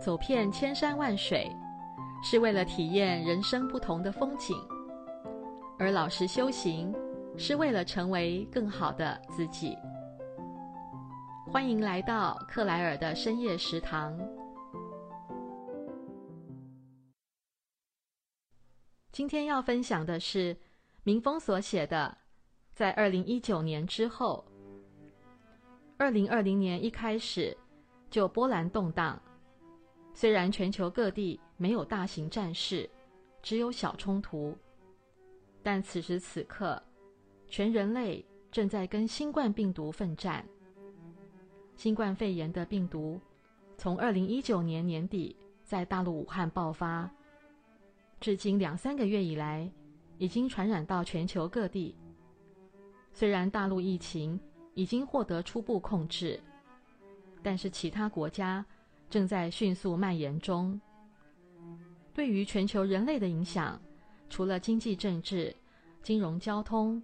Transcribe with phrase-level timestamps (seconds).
[0.00, 1.54] 走遍千山万水，
[2.22, 4.56] 是为了体验人生不同的风景；
[5.78, 6.90] 而老实修行，
[7.36, 9.76] 是为了成为更好的自己。
[11.52, 14.18] 欢迎来到克莱尔的深夜食堂。
[19.12, 20.56] 今天要分享的是
[21.02, 22.16] 明丰所写的，
[22.74, 24.42] 在二零一九年之后，
[25.98, 27.54] 二零二零年一开始
[28.08, 29.20] 就波澜动荡。
[30.12, 32.88] 虽然全球各地没有大型战事，
[33.42, 34.56] 只有小冲突，
[35.62, 36.82] 但此时此刻，
[37.48, 40.44] 全人类正在跟新冠病毒奋战。
[41.76, 43.18] 新冠肺炎的病毒
[43.78, 47.10] 从二零一九年年底在大陆武汉爆发，
[48.20, 49.70] 至今两三个月以来，
[50.18, 51.96] 已经传染到全球各地。
[53.12, 54.38] 虽然大陆疫情
[54.74, 56.38] 已经获得初步控制，
[57.42, 58.64] 但是其他国家
[59.10, 60.80] 正在迅速蔓延中。
[62.14, 63.78] 对于全球人类的影响，
[64.30, 65.54] 除了经济、政治、
[66.02, 67.02] 金融、交通、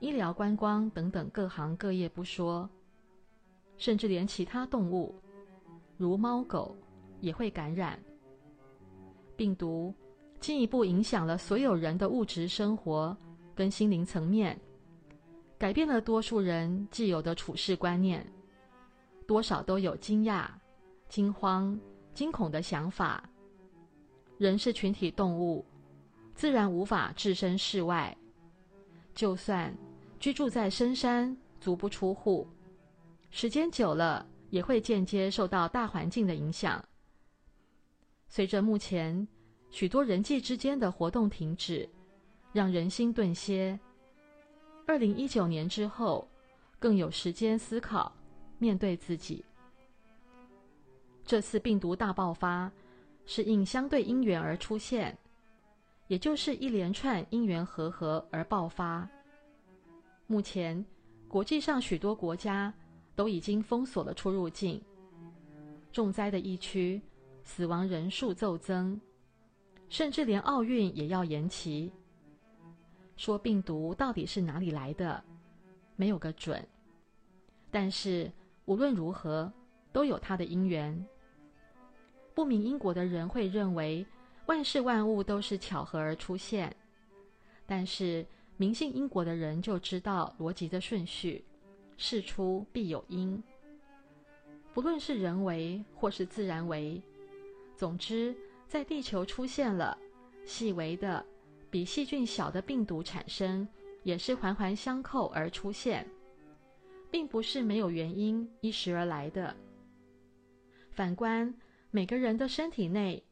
[0.00, 2.68] 医疗、观光等等各行各业不说。
[3.78, 5.12] 甚至连其他动物，
[5.96, 6.76] 如猫狗，
[7.20, 7.98] 也会感染。
[9.34, 9.92] 病毒
[10.38, 13.16] 进一步影响了所有人的物质生活
[13.56, 14.56] 跟心灵层面，
[15.58, 18.24] 改变了多数人既有的处事观念，
[19.26, 20.46] 多少都有惊讶、
[21.12, 21.78] 惊慌、
[22.14, 23.22] 惊恐的想法。
[24.38, 25.62] 人是群体动物，
[26.34, 28.16] 自然无法置身事外，
[29.14, 29.76] 就算
[30.18, 32.48] 居住在深山，足不出户。
[33.28, 36.82] 时间久了，也会间接受到大环境的影响。
[38.26, 39.28] 随着目前
[39.70, 41.86] 许多人际之间的活动停止，
[42.54, 43.78] 让人心顿歇。
[44.86, 46.26] 二零一九年之后，
[46.78, 48.10] 更有时间思考、
[48.58, 49.44] 面对自己。
[51.32, 52.70] 这次病毒大爆发
[53.24, 55.16] 是应相对因缘而出现，
[56.06, 59.08] 也就是一连串因缘和合而爆发。
[60.26, 60.84] 目前，
[61.28, 62.70] 国际上许多国家。
[63.14, 64.82] 都已经封锁了出入境，
[65.90, 67.00] 重灾的疫区，
[67.44, 69.00] 死亡人数骤增，
[69.88, 71.90] 甚至连奥运也要延期。
[73.16, 75.22] 说病毒到底是哪里来的，
[75.96, 76.66] 没有个准。
[77.70, 78.30] 但是
[78.66, 79.50] 无论如何，
[79.92, 81.06] 都有它的因缘。
[82.34, 84.04] 不明因果的人会认为
[84.46, 86.74] 万事万物都是巧合而出现，
[87.66, 88.26] 但是
[88.56, 91.44] 明信因果的人就知道逻辑的顺序。
[91.98, 93.40] 事出必有因，
[94.72, 97.00] 不论是人为或是自然为，
[97.76, 98.34] 总之，
[98.66, 99.96] 在地球出现了
[100.44, 101.24] 细微的、
[101.70, 103.68] 比细菌小的病毒产生，
[104.02, 106.08] 也是环环相扣而出现，
[107.08, 109.54] 并不是没有原因一时而来的。
[110.90, 111.54] 反观
[111.94, 113.22] 每个人的身体内，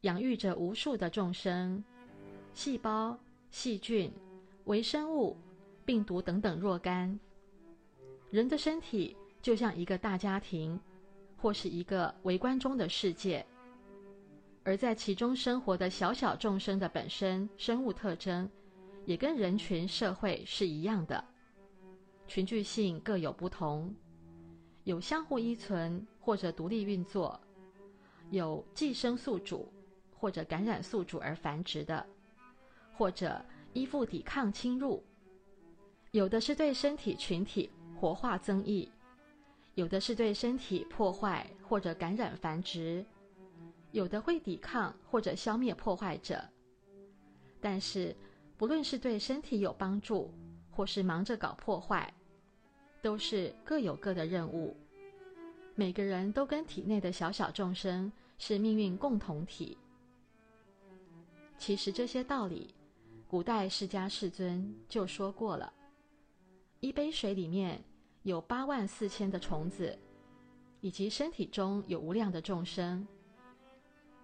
[0.00, 1.82] 养育着无数的众生，
[2.52, 3.16] 细胞、
[3.50, 4.12] 细菌、
[4.64, 5.36] 微生物、
[5.84, 7.16] 病毒等等若干。
[8.28, 10.76] 人的身体就像一个大家庭，
[11.36, 13.46] 或是一个微观中的世界，
[14.64, 18.50] 而在其中生活的小小众生的本身生物特征，
[19.06, 21.24] 也跟人群社会是一样的，
[22.26, 23.94] 群聚性各有不同，
[24.82, 27.40] 有相互依存或者独立运作，
[28.30, 29.72] 有寄生宿主
[30.16, 32.06] 或者感染宿主而繁殖的，
[32.96, 35.02] 或者依附抵抗侵入，
[36.12, 37.70] 有的是对身体群体。
[38.00, 38.90] 活化增益，
[39.74, 43.04] 有的是对身体破坏或者感染繁殖，
[43.92, 46.42] 有的会抵抗或者消灭破坏者。
[47.60, 48.16] 但是，
[48.56, 50.32] 不论是对身体有帮助，
[50.70, 52.10] 或是忙着搞破坏，
[53.02, 54.74] 都是各有各的任务。
[55.80, 59.78] 每个人都跟体内的小小众生是命运共同体。
[61.56, 62.74] 其实这些道理，
[63.26, 65.72] 古代释迦世尊就说过了。
[66.80, 67.82] 一杯水里面。
[68.24, 69.98] 有八万四千的虫子，
[70.82, 73.08] 以及身体中有无量的众生。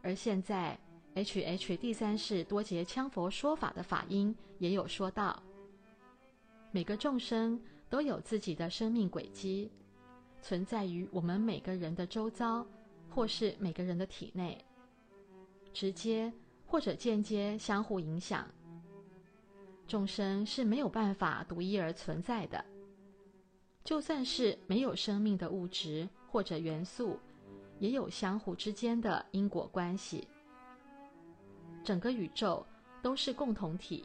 [0.03, 0.79] 而现在
[1.15, 5.43] ，H H 第三世多杰羌佛说法的法音也有说到，
[6.73, 9.71] 每个众生都有自己的生命轨迹，
[10.41, 12.67] 存在于我们每个人的周遭，
[13.11, 14.65] 或是每个人的体内，
[15.73, 16.33] 直接
[16.67, 18.49] 或者间接相互影响。
[19.87, 22.65] 众生是没有办法独一而存在的。
[23.85, 27.19] 就算是没有生命的物质或者元素，
[27.79, 30.27] 也有相互之间的因果关系。
[31.85, 32.67] 整个宇宙
[33.01, 34.05] 都是共同体，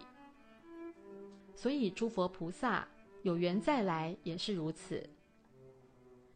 [1.56, 2.88] 所以诸佛菩萨
[3.24, 5.04] 有缘再来也是如此。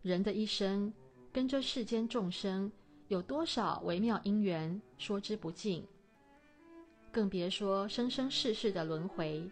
[0.06, 0.94] 人的一生
[1.34, 2.72] 跟这世间众生
[3.08, 5.84] 有多少微妙因缘，说之不尽。
[7.12, 9.50] 更别说生生世世的轮回。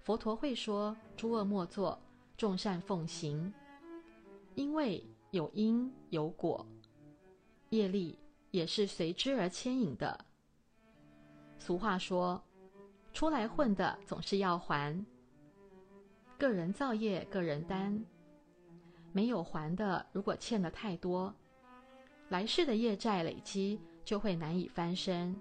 [0.00, 1.96] 佛陀会说：“诸恶莫作，
[2.36, 3.54] 众善奉行。”
[4.56, 5.00] 因为
[5.30, 6.66] 有因有果，
[7.68, 8.18] 业力
[8.50, 10.26] 也是随之而牵引的。
[11.56, 12.42] 俗话说
[13.14, 15.06] ：“出来混的总是要还。”
[16.36, 18.04] 个人造业，个人担。
[19.12, 21.34] 没有还的，如果欠的太多，
[22.30, 25.34] 来世的业债累积就会难以翻身。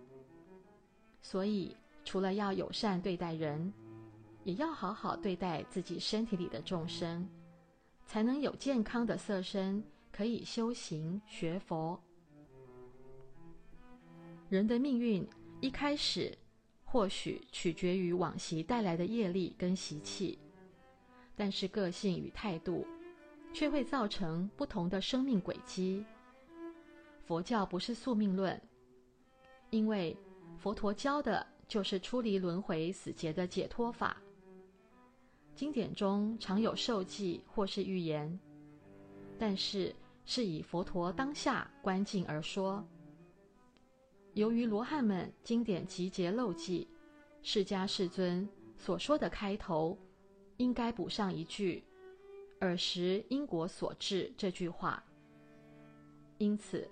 [1.21, 3.71] 所以，除了要友善对待人，
[4.43, 7.27] 也要好好对待自己身体里的众生，
[8.05, 11.99] 才能有健康的色身，可以修行学佛。
[14.49, 15.25] 人的命运
[15.61, 16.37] 一开始
[16.83, 20.37] 或许取决于往昔带来的业力跟习气，
[21.37, 22.85] 但是个性与态度
[23.53, 26.05] 却会造成不同的生命轨迹。
[27.25, 28.59] 佛教不是宿命论，
[29.69, 30.15] 因为
[30.57, 34.17] 佛陀教的就是出离轮回死结的解脱法。
[35.55, 38.39] 经典中常有受记或是预言，
[39.37, 39.93] 但是
[40.25, 42.83] 是以佛陀当下观境而说。
[44.33, 46.87] 由于罗汉们经典集结漏记，
[47.41, 48.47] 释迦世尊
[48.77, 49.97] 所说的开头
[50.57, 51.83] 应该补上一句
[52.61, 55.03] “尔时因果所致”这句话，
[56.37, 56.89] 因此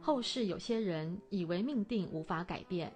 [0.00, 2.92] 后世有些人以为命定无法改变，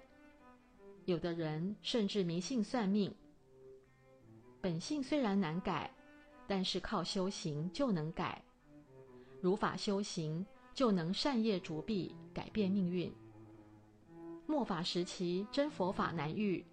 [1.05, 3.13] 有的人甚至迷信算命。
[4.59, 5.89] 本性虽然难改，
[6.45, 8.43] 但是靠修行就能改。
[9.39, 13.13] 如法修行，就能善业逐弊，改变命运。
[14.47, 16.65] 末法时期，真佛法难遇，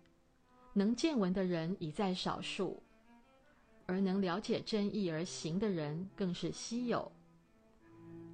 [0.72, 2.82] 能见闻的人已在少数，
[3.92, 7.12] 而能了解真义而行的人更是稀有。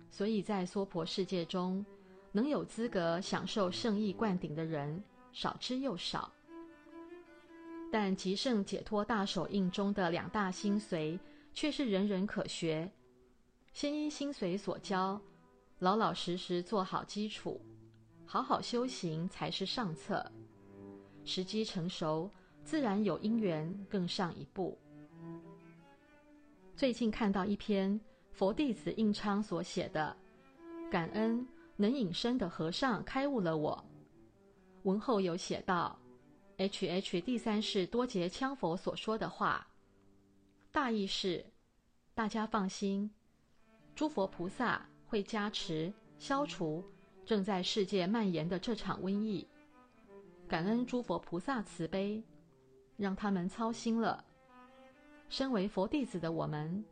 [0.09, 1.85] 所以在娑婆世界中，
[2.31, 5.03] 能有资格享受圣意灌顶的人，
[5.33, 6.33] 少之又少。
[7.91, 11.19] 但极盛解脱大手印中的两大心髓，
[11.53, 12.91] 却是人人可学。
[13.73, 15.21] 先依心髓所教，
[15.81, 17.61] 老老实实做好基础，
[18.25, 20.25] 好好修行才是上策。
[21.25, 22.31] 时机成熟，
[22.63, 24.79] 自然有因缘更上一步。
[26.79, 30.17] 最近看到一篇佛弟子印昌所写的
[30.89, 31.45] 《感恩
[31.75, 33.85] 能隐身的和尚开悟了我》，
[34.89, 35.99] 文后有写道。
[36.59, 39.67] H H 第三世多杰羌佛所说的话，
[40.71, 41.45] 大意是：
[42.15, 43.11] 大家放心，
[43.97, 46.85] 诸佛菩萨会加持消除
[47.27, 49.45] 正在世界蔓延的这场瘟疫。
[50.47, 52.23] 感恩诸佛菩萨慈悲，
[52.97, 54.25] 让他们操心了。
[55.29, 56.85] 身为佛弟子的我们，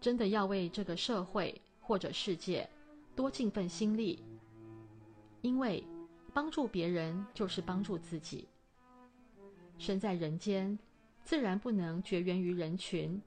[0.00, 2.68] 真的要为这个社会或者世界
[3.14, 4.22] 多尽份心力，
[5.42, 5.84] 因为
[6.32, 8.48] 帮助别人就是帮助自己。
[9.78, 10.76] 身在人间，
[11.22, 13.20] 自然不能绝缘于人群，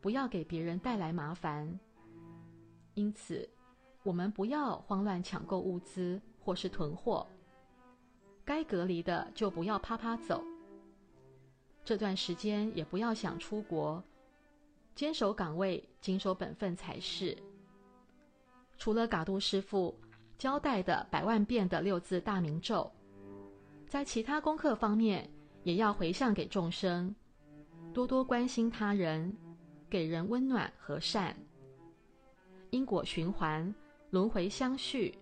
[0.00, 1.78] 不要给别人带来麻烦。
[2.94, 3.48] 因此，
[4.02, 7.26] 我们不要慌乱抢购物资或是囤货。
[8.44, 10.42] 该隔离的就不要趴趴走。
[11.90, 14.00] 这段时间也不要想出国，
[14.94, 17.36] 坚守岗位，谨守本分才是。
[18.78, 19.98] 除了嘎都师父
[20.38, 22.88] 交代的百万遍的六字大明咒，
[23.88, 25.28] 在其他功课方面，
[25.64, 27.12] 也要回向给众生，
[27.92, 29.36] 多多关心他人，
[29.90, 31.36] 给人温暖和善。
[32.70, 33.74] 因果循环，
[34.10, 35.12] 轮回相续，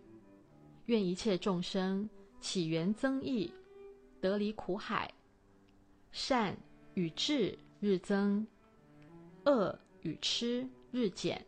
[0.84, 2.06] 愿一切众生
[2.40, 3.50] 起缘增益，
[4.20, 5.10] 得离苦海，
[6.10, 6.56] 善
[6.94, 8.46] 与智日增，
[9.44, 11.44] 恶与痴日减，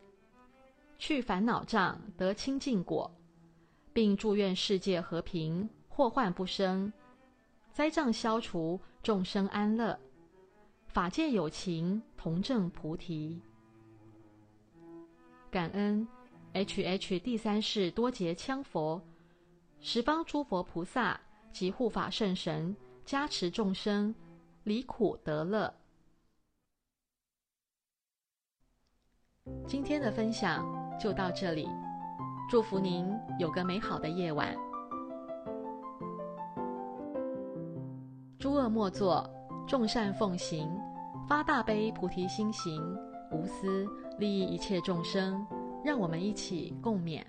[0.97, 3.11] 去烦恼障得清净果，
[3.91, 6.91] 并祝愿世界和平，祸患不生。
[7.73, 9.97] 灾障消除，众生安乐，
[10.87, 13.41] 法界有情同证菩提。
[15.49, 16.07] 感恩
[16.53, 19.01] H H 第三世多杰羌佛，
[19.79, 21.19] 十方诸佛菩萨
[21.51, 22.75] 及护法圣神
[23.05, 24.13] 加持众生
[24.63, 25.73] 离苦得乐。
[29.65, 30.63] 今天的分享
[30.99, 31.67] 就到这里，
[32.49, 34.55] 祝福您有个美好的夜晚。
[38.37, 39.27] 诸恶莫作，
[39.67, 40.69] 众善奉行，
[41.27, 42.81] 发大悲菩提心行，
[43.31, 43.87] 无私
[44.19, 45.45] 利益一切众生，
[45.83, 47.23] 让我们一起共勉。